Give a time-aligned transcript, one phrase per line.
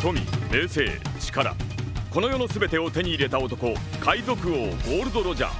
[0.00, 0.14] 富
[0.52, 1.56] 名声力。
[2.10, 5.50] この世の全てを手に入れた男海賊王ゴールド・ロジャー。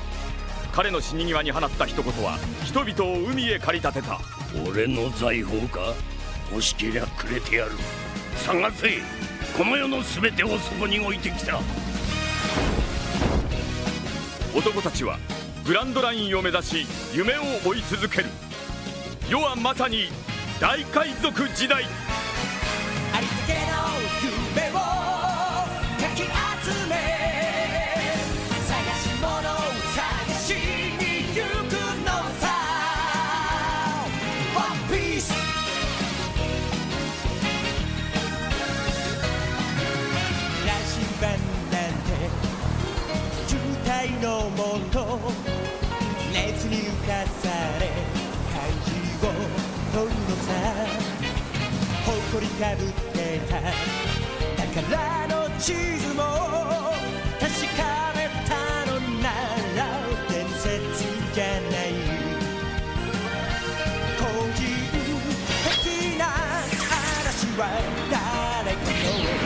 [0.73, 4.21] 彼の死に際に放った一言は人々を海へ駆り立てた。
[4.71, 5.93] 俺の財宝か？
[6.53, 7.73] 欲しけりゃくれてやる。
[8.37, 9.01] 探せ！
[9.57, 11.59] この世の全てをそこに置いてきた。
[14.57, 15.19] 男たちは
[15.67, 18.27] グランドラインを目指し夢を追い続ける。
[19.29, 20.09] 世はまさに
[20.61, 21.85] 大海賊時代
[44.29, 45.01] のもと
[46.35, 47.49] 熱に浮かさ
[47.81, 47.89] れ
[48.53, 48.93] 漢字
[49.25, 49.33] を
[49.95, 50.47] 取るのさ
[52.05, 53.17] 誇りかぶって
[53.49, 53.55] た
[54.75, 56.21] 宝の地図も
[57.41, 57.81] 確か
[58.15, 58.53] めた
[58.93, 59.27] のな
[59.75, 59.81] ら。
[60.29, 60.67] 伝説
[61.33, 61.89] じゃない
[64.19, 64.61] 個人
[65.65, 65.83] 的
[66.19, 66.23] な
[67.21, 67.63] 嵐は
[68.11, 68.79] 誰か
[69.33, 69.38] の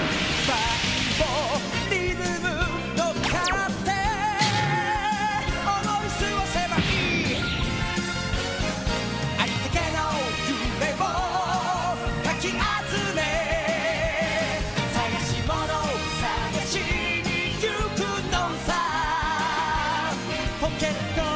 [20.82, 21.31] 探し